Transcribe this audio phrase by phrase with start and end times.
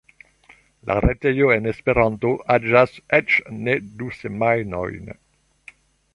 [0.91, 5.15] La retejo en Esperanto aĝas eĉ ne du semajnojn!